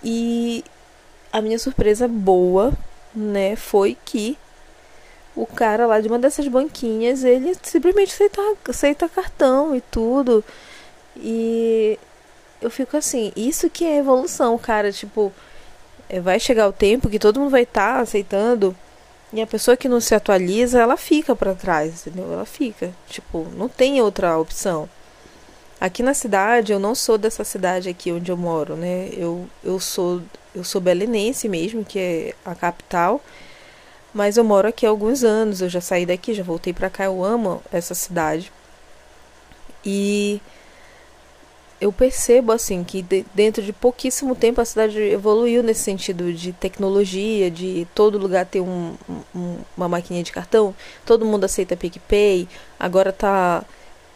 E 0.03 0.65
a 1.33 1.41
minha 1.41 1.59
surpresa 1.59 2.07
boa, 2.09 2.73
né, 3.15 3.57
foi 3.57 3.97
que 4.05 4.37
o 5.35 5.47
cara 5.47 5.87
lá 5.87 6.01
de 6.01 6.09
uma 6.09 6.19
dessas 6.19 6.47
banquinhas, 6.49 7.25
ele 7.25 7.57
simplesmente 7.63 8.13
aceita, 8.13 8.43
aceita 8.69 9.09
cartão 9.09 9.75
e 9.75 9.81
tudo. 9.81 10.45
E 11.17 11.99
eu 12.61 12.71
fico 12.71 12.97
assim, 12.97 13.33
isso 13.35 13.71
que 13.71 13.85
é 13.85 13.99
evolução, 13.99 14.57
cara. 14.59 14.93
Tipo, 14.93 15.33
é, 16.09 16.21
vai 16.21 16.39
chegar 16.39 16.69
o 16.69 16.73
tempo 16.73 17.09
que 17.09 17.19
todo 17.19 17.41
mundo 17.41 17.51
vai 17.51 17.63
estar 17.63 17.95
tá 17.97 18.01
aceitando. 18.01 18.77
E 19.33 19.41
a 19.41 19.47
pessoa 19.47 19.77
que 19.77 19.89
não 19.89 20.01
se 20.01 20.15
atualiza, 20.15 20.79
ela 20.81 20.97
fica 20.97 21.35
para 21.35 21.55
trás, 21.55 22.07
entendeu? 22.07 22.31
Ela 22.33 22.45
fica. 22.45 22.93
Tipo, 23.09 23.47
não 23.57 23.69
tem 23.69 24.01
outra 24.03 24.39
opção. 24.39 24.89
Aqui 25.83 26.01
na 26.01 26.15
cidade, 26.15 26.71
eu 26.73 26.79
não 26.79 26.95
sou 26.95 27.19
dessa 27.19 27.43
cidade 27.43 27.89
aqui 27.89 28.13
onde 28.13 28.31
eu 28.31 28.37
moro, 28.37 28.77
né? 28.77 29.09
Eu, 29.17 29.49
eu 29.65 29.81
sou 29.81 30.23
eu 30.55 30.63
sou 30.63 30.81
belenense 30.81 31.49
mesmo, 31.49 31.85
que 31.85 31.99
é 31.99 32.35
a 32.45 32.55
capital. 32.55 33.21
Mas 34.15 34.37
eu 34.37 34.45
moro 34.45 34.69
aqui 34.69 34.87
há 34.87 34.91
alguns 34.91 35.25
anos, 35.25 35.61
eu 35.61 35.69
já 35.69 35.81
saí 35.81 36.07
daqui, 36.07 36.35
já 36.35 36.45
voltei 36.45 36.73
para 36.73 36.89
cá, 36.89 37.07
eu 37.07 37.25
amo 37.25 37.61
essa 37.73 37.97
cidade. 37.97 38.53
E 39.85 40.41
eu 41.81 41.93
percebo 41.93 42.53
assim 42.53 42.85
que 42.85 43.03
de, 43.03 43.27
dentro 43.35 43.61
de 43.61 43.73
pouquíssimo 43.73 44.37
tempo 44.37 44.61
a 44.61 44.65
cidade 44.65 44.97
evoluiu 45.01 45.65
nesse 45.65 45.81
sentido 45.81 46.33
de 46.33 46.53
tecnologia, 46.53 47.51
de 47.51 47.89
todo 47.93 48.19
lugar 48.19 48.47
ter 48.47 48.61
um, 48.61 48.95
um, 49.35 49.59
uma 49.77 49.89
maquininha 49.89 50.23
de 50.23 50.31
cartão, 50.31 50.73
todo 51.05 51.27
mundo 51.27 51.43
aceita 51.43 51.77
PicPay, 51.77 52.47
agora 52.79 53.13
tá 53.13 53.65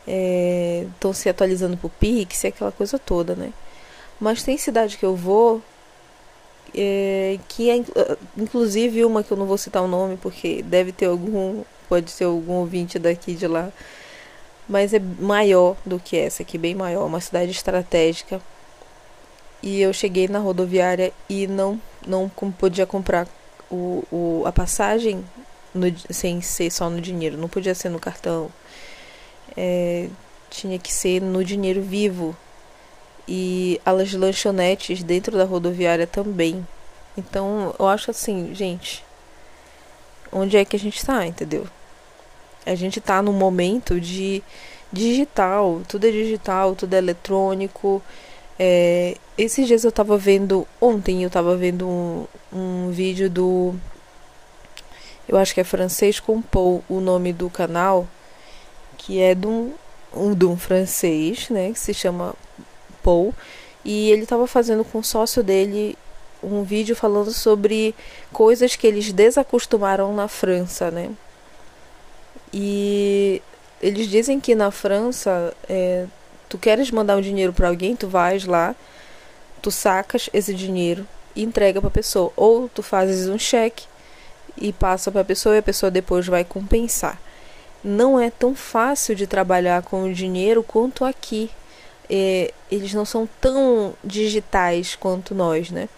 estão 0.06 1.10
é, 1.10 1.14
se 1.14 1.28
atualizando 1.28 1.76
pro 1.76 1.88
Pix, 1.88 2.44
aquela 2.44 2.72
coisa 2.72 2.98
toda, 2.98 3.34
né? 3.34 3.52
Mas 4.20 4.42
tem 4.42 4.56
cidade 4.56 4.96
que 4.96 5.04
eu 5.04 5.14
vou 5.14 5.62
é, 6.74 7.38
que 7.48 7.70
é 7.70 7.82
inclusive 8.36 9.04
uma 9.04 9.22
que 9.22 9.30
eu 9.30 9.36
não 9.36 9.46
vou 9.46 9.58
citar 9.58 9.82
o 9.82 9.88
nome 9.88 10.16
porque 10.16 10.62
deve 10.62 10.92
ter 10.92 11.06
algum, 11.06 11.62
pode 11.88 12.10
ser 12.10 12.24
algum 12.24 12.54
ouvinte 12.54 12.98
daqui 12.98 13.34
de 13.34 13.46
lá, 13.46 13.72
mas 14.68 14.92
é 14.92 14.98
maior 14.98 15.76
do 15.84 15.98
que 15.98 16.16
essa 16.16 16.42
aqui, 16.42 16.58
bem 16.58 16.74
maior, 16.74 17.06
uma 17.06 17.20
cidade 17.20 17.50
estratégica. 17.50 18.40
E 19.62 19.80
eu 19.80 19.92
cheguei 19.92 20.28
na 20.28 20.38
rodoviária 20.38 21.12
e 21.28 21.46
não 21.46 21.80
não 22.06 22.28
podia 22.28 22.86
comprar 22.86 23.26
o, 23.70 24.04
o, 24.12 24.42
a 24.46 24.52
passagem 24.52 25.24
no, 25.74 25.86
sem 26.10 26.40
ser 26.40 26.70
só 26.70 26.88
no 26.88 27.00
dinheiro, 27.00 27.36
não 27.36 27.48
podia 27.48 27.74
ser 27.74 27.88
no 27.88 27.98
cartão. 27.98 28.50
É, 29.56 30.08
tinha 30.50 30.78
que 30.78 30.92
ser 30.92 31.20
no 31.20 31.44
dinheiro 31.44 31.82
vivo 31.82 32.36
e 33.26 33.80
as 33.84 34.12
lanchonetes 34.12 35.02
dentro 35.02 35.36
da 35.36 35.44
rodoviária 35.44 36.06
também. 36.06 36.66
Então, 37.16 37.74
eu 37.78 37.86
acho 37.88 38.10
assim, 38.10 38.54
gente, 38.54 39.04
onde 40.30 40.56
é 40.56 40.64
que 40.64 40.76
a 40.76 40.78
gente 40.78 40.98
está, 40.98 41.26
entendeu? 41.26 41.66
A 42.64 42.74
gente 42.74 42.98
está 42.98 43.22
no 43.22 43.32
momento 43.32 44.00
de 44.00 44.42
digital, 44.92 45.80
tudo 45.88 46.06
é 46.06 46.10
digital, 46.10 46.74
tudo 46.74 46.94
é 46.94 46.98
eletrônico. 46.98 48.02
É, 48.58 49.16
esses 49.36 49.66
dias 49.66 49.84
eu 49.84 49.90
estava 49.90 50.16
vendo, 50.16 50.66
ontem 50.80 51.22
eu 51.22 51.28
estava 51.28 51.56
vendo 51.56 51.88
um, 51.88 52.26
um 52.52 52.90
vídeo 52.90 53.28
do, 53.28 53.74
eu 55.28 55.36
acho 55.36 55.52
que 55.52 55.60
é 55.60 55.64
francês 55.64 56.20
com 56.20 56.40
Paul, 56.40 56.84
o 56.88 57.00
nome 57.00 57.32
do 57.32 57.50
canal, 57.50 58.06
que 58.96 59.20
é 59.20 59.34
de 59.34 59.46
um, 59.46 59.72
um, 60.14 60.34
de 60.34 60.44
um 60.44 60.56
francês, 60.56 61.48
né, 61.50 61.72
que 61.72 61.78
se 61.78 61.94
chama 61.94 62.34
Paul, 63.02 63.34
e 63.84 64.10
ele 64.10 64.22
estava 64.22 64.46
fazendo 64.46 64.84
com 64.84 64.98
o 64.98 65.04
sócio 65.04 65.42
dele 65.42 65.96
um 66.42 66.62
vídeo 66.62 66.94
falando 66.94 67.32
sobre 67.32 67.94
coisas 68.32 68.76
que 68.76 68.86
eles 68.86 69.12
desacostumaram 69.12 70.14
na 70.14 70.28
França, 70.28 70.90
né? 70.90 71.10
E 72.52 73.42
eles 73.80 74.08
dizem 74.08 74.40
que 74.40 74.54
na 74.54 74.70
França, 74.70 75.52
é, 75.68 76.06
tu 76.48 76.58
queres 76.58 76.90
mandar 76.90 77.16
um 77.16 77.20
dinheiro 77.20 77.52
para 77.52 77.68
alguém, 77.68 77.96
tu 77.96 78.08
vais 78.08 78.44
lá, 78.44 78.74
tu 79.60 79.70
sacas 79.70 80.30
esse 80.32 80.54
dinheiro 80.54 81.06
e 81.34 81.42
entrega 81.42 81.80
para 81.80 81.88
a 81.88 81.92
pessoa, 81.92 82.32
ou 82.36 82.68
tu 82.68 82.82
fazes 82.82 83.28
um 83.28 83.38
cheque 83.38 83.84
e 84.56 84.72
passa 84.72 85.10
para 85.10 85.20
a 85.20 85.24
pessoa 85.24 85.54
e 85.54 85.58
a 85.58 85.62
pessoa 85.62 85.90
depois 85.90 86.26
vai 86.26 86.44
compensar. 86.44 87.20
Não 87.88 88.18
é 88.18 88.30
tão 88.30 88.52
fácil 88.52 89.14
de 89.14 89.28
trabalhar 89.28 89.80
com 89.82 90.02
o 90.02 90.12
dinheiro 90.12 90.60
quanto 90.64 91.04
aqui 91.04 91.48
é, 92.10 92.52
eles 92.68 92.92
não 92.92 93.04
são 93.04 93.28
tão 93.40 93.94
digitais 94.02 94.96
quanto 94.96 95.36
nós, 95.36 95.70
né? 95.70 95.88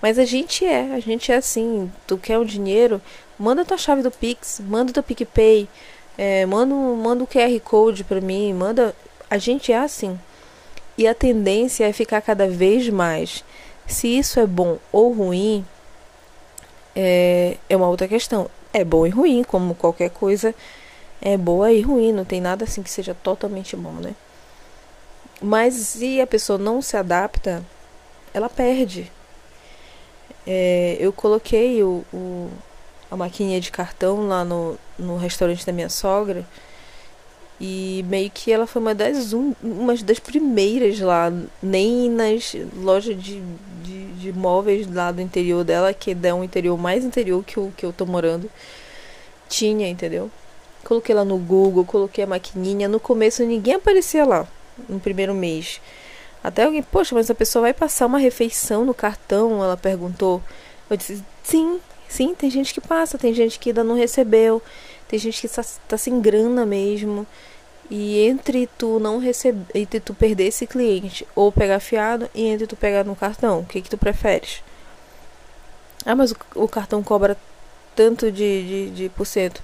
Mas 0.00 0.20
a 0.20 0.24
gente 0.24 0.64
é, 0.64 0.94
a 0.94 1.00
gente 1.00 1.32
é 1.32 1.36
assim. 1.36 1.90
Tu 2.06 2.16
quer 2.16 2.38
um 2.38 2.44
dinheiro, 2.44 3.02
manda 3.36 3.64
tua 3.64 3.76
chave 3.76 4.02
do 4.02 4.10
Pix, 4.10 4.60
manda 4.64 4.92
teu 4.92 5.02
PicPay, 5.02 5.68
é, 6.16 6.46
manda, 6.46 6.72
manda 6.74 7.24
o 7.24 7.26
QR 7.26 7.58
Code 7.60 8.04
para 8.04 8.20
mim, 8.20 8.52
manda. 8.52 8.94
A 9.28 9.36
gente 9.36 9.72
é 9.72 9.78
assim. 9.78 10.18
E 10.96 11.08
a 11.08 11.14
tendência 11.14 11.88
é 11.88 11.92
ficar 11.92 12.20
cada 12.20 12.48
vez 12.48 12.88
mais. 12.88 13.44
Se 13.86 14.06
isso 14.06 14.38
é 14.38 14.46
bom 14.46 14.78
ou 14.92 15.12
ruim, 15.12 15.64
é, 16.94 17.56
é 17.68 17.76
uma 17.76 17.88
outra 17.88 18.06
questão. 18.06 18.48
É 18.72 18.84
bom 18.84 19.06
e 19.06 19.10
ruim, 19.10 19.42
como 19.42 19.74
qualquer 19.74 20.10
coisa 20.10 20.54
é 21.22 21.38
boa 21.38 21.72
e 21.72 21.82
ruim. 21.82 22.12
Não 22.12 22.24
tem 22.26 22.40
nada 22.42 22.64
assim 22.64 22.82
que 22.82 22.90
seja 22.90 23.14
totalmente 23.14 23.76
bom, 23.76 23.94
né? 23.94 24.16
Mas 25.40 25.74
se 25.74 26.20
a 26.20 26.26
pessoa 26.26 26.58
não 26.58 26.80
se 26.82 26.96
adapta, 26.96 27.64
ela 28.34 28.48
perde. 28.50 29.12
É, 30.46 30.96
eu 31.00 31.12
coloquei 31.12 31.82
o, 31.84 32.04
o, 32.12 32.50
a 33.10 33.16
maquininha 33.16 33.60
de 33.60 33.70
cartão 33.70 34.26
lá 34.26 34.44
no, 34.44 34.78
no 34.98 35.16
restaurante 35.16 35.64
da 35.66 35.72
minha 35.72 35.88
sogra 35.88 36.46
E 37.60 38.04
meio 38.08 38.30
que 38.30 38.50
ela 38.52 38.66
foi 38.66 38.82
uma 38.82 38.94
das, 38.94 39.32
um, 39.32 39.54
uma 39.62 39.94
das 39.96 40.18
primeiras 40.18 40.98
lá, 41.00 41.32
nem 41.62 42.10
nas 42.10 42.54
lojas 42.76 43.16
de, 43.22 43.40
de, 43.82 44.12
de 44.14 44.32
móveis 44.32 44.92
lá 44.92 45.12
do 45.12 45.20
interior 45.20 45.62
dela, 45.64 45.94
que 45.94 46.16
é 46.24 46.34
um 46.34 46.42
interior 46.42 46.76
mais 46.76 47.04
interior 47.04 47.44
que 47.44 47.60
o 47.60 47.72
que 47.76 47.86
eu 47.86 47.92
tô 47.92 48.04
morando, 48.04 48.50
tinha, 49.48 49.88
entendeu? 49.88 50.30
Coloquei 50.84 51.14
lá 51.14 51.24
no 51.24 51.38
Google, 51.38 51.84
coloquei 51.84 52.24
a 52.24 52.26
maquininha. 52.26 52.88
No 52.88 53.00
começo 53.00 53.44
ninguém 53.44 53.74
aparecia 53.74 54.24
lá, 54.24 54.46
no 54.88 54.98
primeiro 55.00 55.34
mês. 55.34 55.80
Até 56.42 56.64
alguém, 56.64 56.82
poxa, 56.82 57.14
mas 57.14 57.30
a 57.30 57.34
pessoa 57.34 57.62
vai 57.62 57.72
passar 57.72 58.06
uma 58.06 58.18
refeição 58.18 58.84
no 58.84 58.92
cartão? 58.92 59.62
Ela 59.62 59.76
perguntou. 59.76 60.42
Eu 60.90 60.96
disse, 60.96 61.22
sim, 61.42 61.80
sim, 62.08 62.34
tem 62.34 62.50
gente 62.50 62.74
que 62.74 62.80
passa, 62.80 63.16
tem 63.16 63.32
gente 63.32 63.58
que 63.58 63.70
ainda 63.70 63.84
não 63.84 63.94
recebeu, 63.94 64.60
tem 65.08 65.18
gente 65.18 65.40
que 65.40 65.46
está 65.46 65.64
tá 65.86 65.96
sem 65.96 66.20
grana 66.20 66.66
mesmo. 66.66 67.26
E 67.90 68.20
entre 68.26 68.68
tu 68.78 68.98
não 68.98 69.18
receber, 69.18 69.66
entre 69.74 70.00
tu 70.00 70.14
perder 70.14 70.44
esse 70.44 70.66
cliente 70.66 71.26
ou 71.34 71.52
pegar 71.52 71.78
fiado 71.78 72.28
e 72.34 72.46
entre 72.46 72.66
tu 72.66 72.74
pegar 72.74 73.04
no 73.04 73.14
cartão, 73.14 73.60
o 73.60 73.64
que 73.66 73.82
que 73.82 73.90
tu 73.90 73.98
preferes? 73.98 74.62
Ah, 76.04 76.16
mas 76.16 76.32
o, 76.32 76.36
o 76.54 76.68
cartão 76.68 77.02
cobra 77.02 77.36
tanto 77.94 78.32
de, 78.32 78.88
de, 78.88 78.90
de 78.90 79.08
por 79.10 79.26
cento. 79.26 79.62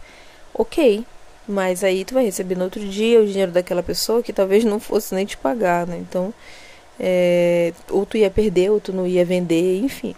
Ok, 0.59 1.07
mas 1.47 1.85
aí 1.85 2.05
tu 2.05 2.15
vai 2.15 2.25
receber 2.25 2.57
no 2.57 2.65
outro 2.65 2.81
dia 2.81 3.21
o 3.21 3.27
dinheiro 3.27 3.53
daquela 3.53 3.81
pessoa 3.83 4.25
que 4.25 4.33
talvez 4.33 4.65
não 4.65 4.81
fosse 4.81 5.15
nem 5.15 5.25
te 5.25 5.37
pagar, 5.37 5.87
né? 5.87 5.97
Então, 5.99 6.35
é, 6.99 7.73
ou 7.91 8.05
tu 8.05 8.17
ia 8.17 8.29
perder, 8.29 8.71
ou 8.71 8.81
tu 8.81 8.93
não 8.93 9.07
ia 9.07 9.25
vender, 9.25 9.79
enfim. 9.79 10.17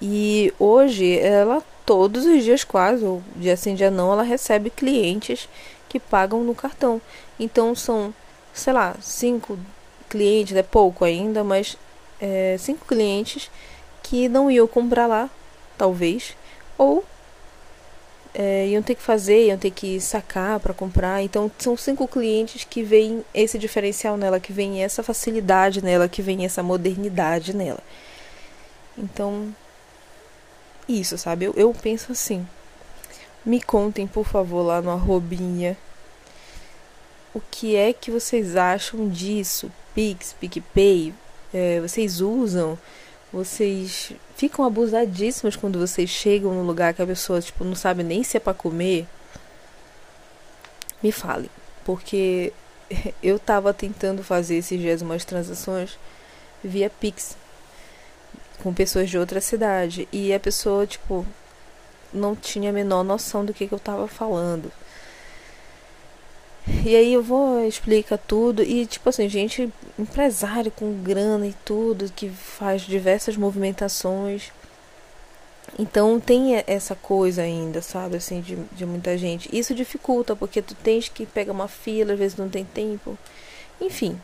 E 0.00 0.52
hoje, 0.60 1.18
ela, 1.18 1.60
todos 1.84 2.24
os 2.24 2.44
dias 2.44 2.62
quase, 2.62 3.04
ou 3.04 3.20
dia 3.34 3.56
sim, 3.56 3.74
dia 3.74 3.90
não, 3.90 4.12
ela 4.12 4.22
recebe 4.22 4.70
clientes 4.70 5.48
que 5.88 5.98
pagam 5.98 6.44
no 6.44 6.54
cartão. 6.54 7.00
Então, 7.38 7.74
são, 7.74 8.14
sei 8.52 8.72
lá, 8.72 8.94
cinco 9.00 9.58
clientes, 10.08 10.56
é 10.56 10.62
pouco 10.62 11.04
ainda, 11.04 11.42
mas 11.42 11.76
é, 12.20 12.56
cinco 12.60 12.84
clientes 12.86 13.50
que 14.04 14.28
não 14.28 14.48
iam 14.48 14.68
comprar 14.68 15.08
lá, 15.08 15.28
talvez, 15.76 16.36
ou 16.78 17.04
é, 18.34 18.66
iam 18.68 18.82
ter 18.82 18.94
que 18.94 19.02
fazer, 19.02 19.46
iam 19.46 19.58
ter 19.58 19.70
que 19.70 20.00
sacar 20.00 20.60
para 20.60 20.74
comprar. 20.74 21.22
Então, 21.22 21.50
são 21.58 21.76
cinco 21.76 22.08
clientes 22.08 22.64
que 22.64 22.82
veem 22.82 23.24
esse 23.32 23.58
diferencial 23.58 24.16
nela, 24.16 24.40
que 24.40 24.52
veem 24.52 24.82
essa 24.82 25.02
facilidade 25.02 25.82
nela, 25.82 26.08
que 26.08 26.20
veem 26.20 26.44
essa 26.44 26.62
modernidade 26.62 27.54
nela. 27.54 27.80
Então, 28.98 29.54
isso, 30.88 31.16
sabe? 31.16 31.46
Eu, 31.46 31.54
eu 31.56 31.72
penso 31.72 32.12
assim. 32.12 32.46
Me 33.44 33.60
contem, 33.60 34.06
por 34.06 34.26
favor, 34.26 34.62
lá 34.62 34.82
no 34.82 34.90
arrobinha 34.90 35.76
o 37.34 37.40
que 37.50 37.74
é 37.74 37.92
que 37.92 38.10
vocês 38.12 38.54
acham 38.56 39.08
disso. 39.08 39.70
Pix, 39.92 40.34
PicPay, 40.40 41.12
é, 41.52 41.80
vocês 41.80 42.20
usam? 42.20 42.78
Vocês 43.34 44.12
ficam 44.36 44.64
abusadíssimos 44.64 45.56
quando 45.56 45.76
vocês 45.76 46.08
chegam 46.08 46.54
no 46.54 46.62
lugar 46.62 46.94
que 46.94 47.02
a 47.02 47.06
pessoa 47.06 47.40
tipo, 47.40 47.64
não 47.64 47.74
sabe 47.74 48.04
nem 48.04 48.22
se 48.22 48.36
é 48.36 48.40
para 48.40 48.54
comer? 48.54 49.08
Me 51.02 51.10
fale, 51.10 51.50
porque 51.84 52.52
eu 53.20 53.36
tava 53.36 53.74
tentando 53.74 54.22
fazer 54.22 54.58
esses 54.58 54.78
dias 54.78 55.02
umas 55.02 55.24
transações 55.24 55.98
via 56.62 56.88
Pix 56.88 57.36
com 58.62 58.72
pessoas 58.72 59.10
de 59.10 59.18
outra 59.18 59.40
cidade 59.40 60.08
e 60.12 60.32
a 60.32 60.38
pessoa, 60.38 60.86
tipo, 60.86 61.26
não 62.12 62.36
tinha 62.36 62.70
a 62.70 62.72
menor 62.72 63.02
noção 63.02 63.44
do 63.44 63.52
que, 63.52 63.66
que 63.66 63.74
eu 63.74 63.80
tava 63.80 64.06
falando. 64.06 64.70
E 66.66 66.96
aí 66.96 67.12
eu 67.12 67.22
vou 67.22 67.66
explica 67.66 68.16
tudo 68.16 68.62
e 68.62 68.86
tipo 68.86 69.08
assim, 69.08 69.28
gente, 69.28 69.70
empresário 69.98 70.70
com 70.70 71.02
grana 71.02 71.46
e 71.46 71.54
tudo, 71.64 72.10
que 72.14 72.28
faz 72.30 72.82
diversas 72.82 73.36
movimentações. 73.36 74.50
Então 75.78 76.20
tem 76.20 76.62
essa 76.66 76.94
coisa 76.94 77.42
ainda, 77.42 77.82
sabe, 77.82 78.16
assim, 78.16 78.40
de, 78.40 78.56
de 78.72 78.86
muita 78.86 79.18
gente. 79.18 79.48
Isso 79.52 79.74
dificulta, 79.74 80.36
porque 80.36 80.62
tu 80.62 80.74
tens 80.74 81.08
que 81.08 81.26
pegar 81.26 81.52
uma 81.52 81.68
fila, 81.68 82.12
às 82.12 82.18
vezes 82.18 82.36
não 82.36 82.48
tem 82.48 82.64
tempo. 82.64 83.18
Enfim. 83.80 84.18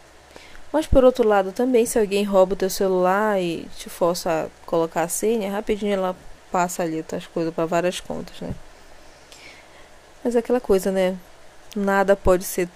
Mas 0.72 0.86
por 0.86 1.04
outro 1.04 1.26
lado 1.26 1.52
também, 1.52 1.84
se 1.84 1.98
alguém 1.98 2.24
rouba 2.24 2.54
o 2.54 2.56
teu 2.56 2.70
celular 2.70 3.40
e 3.40 3.66
te 3.76 3.90
força 3.90 4.44
a 4.46 4.66
colocar 4.66 5.02
a 5.02 5.08
senha, 5.08 5.50
rapidinho 5.50 5.94
ela 5.94 6.16
passa 6.52 6.82
ali 6.82 7.04
as 7.12 7.26
coisas 7.26 7.52
para 7.52 7.66
várias 7.66 8.00
contas, 8.00 8.40
né? 8.40 8.54
Mas 10.22 10.36
é 10.36 10.38
aquela 10.38 10.60
coisa, 10.60 10.92
né? 10.92 11.16
Nada 11.76 12.16
pode 12.16 12.44
ser 12.44 12.68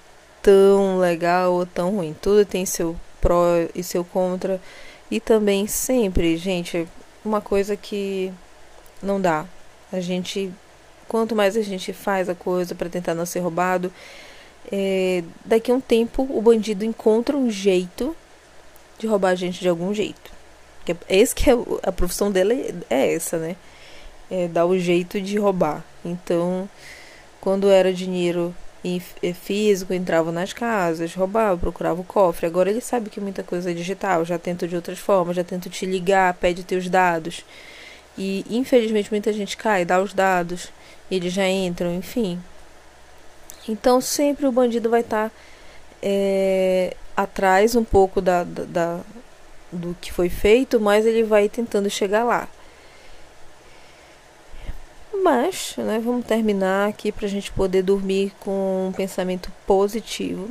tão 0.43 0.99
legal 0.99 1.55
ou 1.55 1.67
tão 1.67 1.97
ruim. 1.97 2.15
Tudo 2.21 2.45
tem 2.45 2.67
seu 2.67 2.97
pró 3.21 3.45
e 3.75 3.83
seu 3.83 4.05
contra. 4.05 4.61
E 5.11 5.21
também 5.21 5.67
sempre, 5.67 6.37
gente, 6.37 6.87
uma 7.25 7.41
coisa 7.41 7.77
que 7.77 8.33
não 9.03 9.21
dá. 9.21 9.47
A 9.93 10.01
gente, 10.01 10.53
quanto 11.09 11.35
mais 11.35 11.57
a 11.57 11.63
gente 11.63 11.93
faz 11.93 12.29
a 12.29 12.35
coisa 12.35 12.75
para 12.75 12.89
tentar 12.89 13.15
não 13.15 13.27
ser 13.27 13.41
roubado, 13.41 13.93
é, 14.71 15.23
daqui 15.45 15.71
a 15.71 15.75
um 15.75 15.81
tempo 15.81 16.27
o 16.31 16.41
bandido 16.41 16.85
encontra 16.85 17.37
um 17.37 17.51
jeito 17.51 18.17
de 18.99 19.07
roubar 19.07 19.31
a 19.31 19.35
gente 19.35 19.61
de 19.61 19.69
algum 19.69 19.93
jeito. 19.95 20.33
É, 20.87 20.97
esse 21.09 21.35
que 21.35 21.51
é 21.51 21.55
a 21.83 21.93
profissão 21.93 22.31
dele 22.31 22.75
é 22.91 23.15
essa, 23.15 23.39
né? 23.39 23.57
É 24.31 24.49
dar 24.49 24.67
o 24.67 24.79
jeito 24.79 25.21
de 25.21 25.39
roubar. 25.39 25.85
Então, 26.05 26.69
quando 27.41 27.71
era 27.71 27.93
dinheiro 27.93 28.55
físico, 29.35 29.93
entrava 29.93 30.31
nas 30.31 30.53
casas, 30.53 31.15
roubava, 31.15 31.59
procurava 31.59 32.01
o 32.01 32.05
cofre. 32.05 32.47
Agora 32.47 32.71
ele 32.71 32.81
sabe 32.81 33.11
que 33.11 33.21
muita 33.21 33.43
coisa 33.43 33.71
é 33.71 33.75
digital, 33.75 34.25
já 34.25 34.39
tenta 34.39 34.69
de 34.69 34.77
outras 34.77 34.99
formas, 34.99 35.37
já 35.37 35.45
tenta 35.45 35.71
te 35.71 35.87
ligar, 35.87 36.35
pede 36.35 36.65
teus 36.65 36.89
dados. 36.89 37.45
E 38.17 38.45
infelizmente 38.49 39.11
muita 39.11 39.33
gente 39.33 39.57
cai, 39.57 39.85
dá 39.85 40.01
os 40.01 40.13
dados, 40.13 40.71
eles 41.11 41.33
já 41.33 41.49
entram, 41.49 41.95
enfim. 41.95 42.39
Então 43.69 44.01
sempre 44.01 44.47
o 44.47 44.53
bandido 44.53 44.91
vai 44.91 45.01
estar 45.01 45.31
tá, 45.31 45.35
é, 46.03 46.95
atrás 47.17 47.75
um 47.75 47.85
pouco 47.85 48.21
da, 48.21 48.45
da, 48.45 48.65
da, 48.65 49.01
do 49.73 49.97
que 50.01 50.13
foi 50.13 50.29
feito, 50.29 50.79
mas 50.81 51.07
ele 51.07 51.23
vai 51.23 51.49
tentando 51.49 51.89
chegar 51.89 52.25
lá. 52.25 52.49
Mas, 55.25 55.75
né, 55.79 55.99
vamos 56.05 56.27
terminar 56.27 56.87
aqui 56.87 57.11
para 57.11 57.25
a 57.25 57.31
gente 57.31 57.51
poder 57.51 57.81
dormir 57.81 58.31
com 58.41 58.89
um 58.89 58.93
pensamento 58.93 59.51
positivo. 59.67 60.51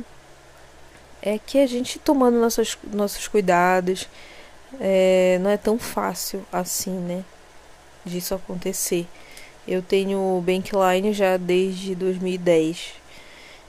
É 1.22 1.38
que 1.38 1.58
a 1.58 1.66
gente 1.68 1.96
tomando 2.00 2.40
nossos, 2.40 2.76
nossos 2.92 3.28
cuidados, 3.28 4.08
é, 4.80 5.38
não 5.40 5.48
é 5.48 5.56
tão 5.56 5.78
fácil 5.78 6.44
assim, 6.52 6.90
né? 6.90 7.24
Disso 8.04 8.34
acontecer. 8.34 9.06
Eu 9.66 9.80
tenho 9.80 10.42
Bankline 10.44 11.12
já 11.12 11.36
desde 11.36 11.94
2010. 11.94 12.94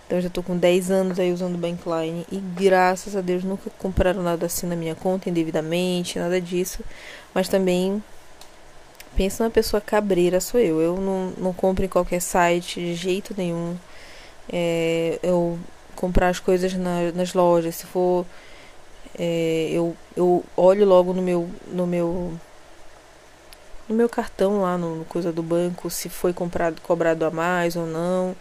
Então 0.07 0.19
já 0.19 0.29
tô 0.31 0.41
com 0.41 0.57
10 0.57 0.89
anos 0.89 1.19
aí 1.19 1.31
usando 1.31 1.55
Bankline 1.55 2.25
e 2.31 2.37
graças 2.37 3.15
a 3.15 3.21
Deus 3.21 3.43
nunca 3.43 3.69
compraram 3.77 4.23
nada 4.23 4.47
assim 4.47 4.65
na 4.65 4.75
minha 4.75 4.95
conta 4.95 5.29
indevidamente, 5.29 6.17
nada 6.17 6.41
disso. 6.41 6.83
Mas 7.31 7.47
também 7.47 8.03
Pensa 9.15 9.43
numa 9.43 9.51
pessoa 9.51 9.81
cabreira, 9.81 10.41
sou 10.41 10.59
eu. 10.59 10.81
Eu 10.81 10.97
não, 10.97 11.33
não 11.37 11.53
compro 11.53 11.85
em 11.85 11.89
qualquer 11.89 12.21
site 12.21 12.79
de 12.79 12.95
jeito 12.95 13.33
nenhum. 13.37 13.77
É, 14.51 15.19
eu 15.23 15.57
comprar 15.95 16.29
as 16.29 16.39
coisas 16.39 16.73
na, 16.73 17.11
nas 17.13 17.33
lojas. 17.33 17.75
Se 17.75 17.85
for. 17.85 18.25
É, 19.17 19.69
eu, 19.71 19.95
eu 20.15 20.43
olho 20.57 20.85
logo 20.85 21.13
no 21.13 21.21
meu. 21.21 21.49
No 21.67 21.87
meu 21.87 22.37
no 23.87 23.95
meu 23.95 24.09
cartão 24.09 24.61
lá 24.61 24.77
no, 24.77 24.95
no 24.97 25.05
coisa 25.05 25.31
do 25.31 25.43
banco 25.43 25.89
se 25.89 26.09
foi 26.09 26.33
comprado 26.33 26.81
cobrado 26.81 27.23
a 27.23 27.31
mais 27.31 27.75
ou 27.75 27.85
não 27.85 28.35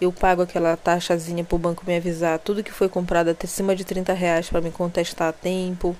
eu 0.00 0.12
pago 0.12 0.42
aquela 0.42 0.76
taxazinha 0.76 1.44
pro 1.44 1.56
banco 1.58 1.84
me 1.86 1.96
avisar 1.96 2.38
tudo 2.38 2.62
que 2.62 2.72
foi 2.72 2.88
comprado 2.88 3.28
até 3.28 3.46
cima 3.46 3.74
de 3.74 3.84
30 3.84 4.12
reais 4.12 4.50
para 4.50 4.60
me 4.60 4.70
contestar 4.70 5.28
a 5.28 5.32
tempo 5.32 5.96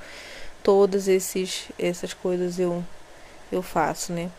todas 0.63 1.09
esses 1.09 1.69
essas 1.79 2.13
coisas 2.13 2.59
eu 2.59 2.85
eu 3.53 3.63
faço, 3.63 4.13
né? 4.13 4.31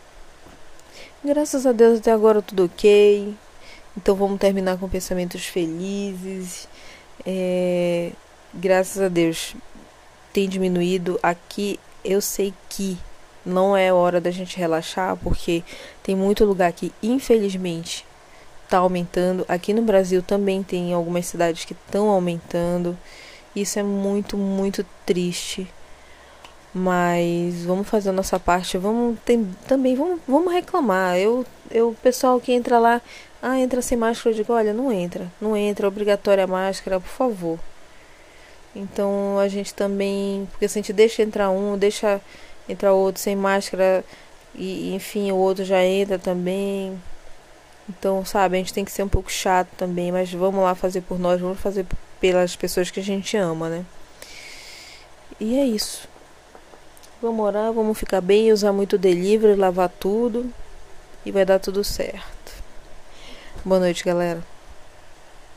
Graças 1.23 1.65
a 1.65 1.71
Deus 1.71 1.99
até 1.99 2.11
agora 2.11 2.41
tudo 2.41 2.65
ok. 2.65 3.33
Então 3.95 4.15
vamos 4.15 4.39
terminar 4.39 4.77
com 4.77 4.89
pensamentos 4.89 5.45
felizes. 5.45 6.67
É, 7.25 8.11
graças 8.53 9.01
a 9.01 9.07
Deus 9.07 9.55
tem 10.33 10.49
diminuído. 10.49 11.19
Aqui 11.23 11.79
eu 12.03 12.19
sei 12.19 12.53
que 12.67 12.97
não 13.45 13.77
é 13.77 13.93
hora 13.93 14.19
da 14.19 14.31
gente 14.31 14.57
relaxar, 14.57 15.15
porque 15.17 15.63
tem 16.01 16.15
muito 16.15 16.43
lugar 16.43 16.71
que 16.73 16.91
infelizmente 17.01 18.05
está 18.63 18.79
aumentando. 18.79 19.45
Aqui 19.47 19.73
no 19.73 19.83
Brasil 19.83 20.23
também 20.23 20.63
tem 20.63 20.93
algumas 20.93 21.27
cidades 21.27 21.63
que 21.63 21.73
estão 21.73 22.09
aumentando. 22.09 22.97
Isso 23.55 23.77
é 23.77 23.83
muito, 23.83 24.35
muito 24.35 24.85
triste. 25.05 25.71
Mas 26.73 27.63
vamos 27.65 27.87
fazer 27.87 28.09
a 28.09 28.13
nossa 28.13 28.39
parte, 28.39 28.77
vamos 28.77 29.19
tem, 29.23 29.45
também 29.67 29.95
vamos, 29.95 30.19
vamos 30.27 30.51
reclamar. 30.51 31.17
Eu, 31.17 31.45
eu, 31.69 31.95
pessoal 32.01 32.39
que 32.41 32.51
entra 32.51 32.79
lá, 32.79 33.01
ah, 33.41 33.59
entra 33.59 33.81
sem 33.81 33.97
máscara, 33.97 34.31
eu 34.31 34.37
digo, 34.37 34.53
olha, 34.53 34.73
não 34.73 34.91
entra, 34.91 35.31
não 35.39 35.55
entra, 35.55 35.85
é 35.85 35.87
obrigatória 35.87 36.43
a 36.43 36.47
máscara, 36.47 36.99
por 36.99 37.09
favor. 37.09 37.59
Então 38.75 39.37
a 39.39 39.47
gente 39.47 39.73
também, 39.73 40.47
porque 40.51 40.67
se 40.67 40.79
a 40.79 40.81
gente 40.81 40.93
deixa 40.93 41.21
entrar 41.21 41.51
um, 41.51 41.77
deixa 41.77 42.19
entrar 42.67 42.93
outro 42.93 43.21
sem 43.21 43.35
máscara 43.35 44.03
e 44.55 44.93
enfim, 44.95 45.31
o 45.31 45.35
outro 45.35 45.63
já 45.65 45.83
entra 45.83 46.17
também. 46.17 46.99
Então, 47.89 48.23
sabe, 48.25 48.55
a 48.55 48.59
gente 48.59 48.73
tem 48.73 48.85
que 48.85 48.91
ser 48.91 49.03
um 49.03 49.09
pouco 49.09 49.31
chato 49.31 49.69
também, 49.77 50.11
mas 50.11 50.31
vamos 50.31 50.63
lá 50.63 50.73
fazer 50.73 51.01
por 51.01 51.19
nós, 51.19 51.41
vamos 51.41 51.59
fazer 51.59 51.85
pelas 52.19 52.55
pessoas 52.55 52.89
que 52.89 52.99
a 52.99 53.03
gente 53.03 53.35
ama, 53.35 53.69
né? 53.69 53.85
E 55.39 55.59
é 55.59 55.65
isso. 55.65 56.07
Vamos 57.23 57.45
orar, 57.45 57.71
vamos 57.71 57.97
ficar 57.97 58.19
bem, 58.19 58.51
usar 58.51 58.73
muito 58.73 58.97
delivery, 58.97 59.55
lavar 59.55 59.87
tudo 59.87 60.51
e 61.25 61.31
vai 61.31 61.45
dar 61.45 61.57
tudo 61.57 61.81
certo. 61.81 62.51
Boa 63.63 63.79
noite, 63.79 64.03
galera. 64.03 64.43